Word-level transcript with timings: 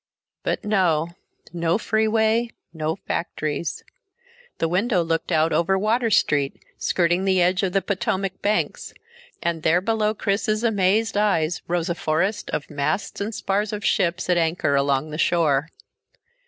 But 0.41 0.65
no. 0.65 1.09
No 1.53 1.77
freeway, 1.77 2.49
no 2.73 2.95
factories. 2.95 3.83
The 4.57 4.67
window 4.67 5.03
looked 5.03 5.31
out 5.31 5.53
over 5.53 5.77
Water 5.77 6.09
Street, 6.09 6.59
skirting 6.79 7.23
the 7.23 7.39
edge 7.39 7.61
of 7.61 7.73
the 7.73 7.83
Potomac 7.83 8.41
banks, 8.41 8.95
and 9.43 9.61
there 9.61 9.79
below 9.79 10.15
Chris's 10.15 10.63
amazed 10.63 11.17
eyes 11.17 11.61
rose 11.67 11.87
a 11.87 11.93
forest 11.93 12.49
of 12.49 12.67
masts 12.71 13.21
and 13.21 13.35
spars 13.35 13.71
of 13.71 13.85
ships 13.85 14.27
at 14.27 14.37
anchor 14.39 14.73
along 14.73 15.11
the 15.11 15.19
shore. 15.19 15.69